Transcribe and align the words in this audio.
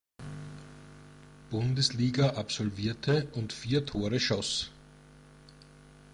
Bundesliga 1.51 2.31
absolvierte 2.35 3.27
und 3.35 3.53
vier 3.53 3.85
Tore 3.85 4.19
schoss. 4.19 4.71